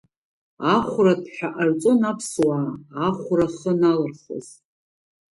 Ахәраҭәҳәа 0.73 1.49
ҟарҵон 1.55 2.01
аԥсуаа, 2.11 2.69
ахәра 3.05 3.45
ахы 3.49 3.69
аналырхуаз. 3.73 4.47